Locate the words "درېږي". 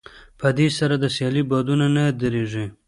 2.21-2.65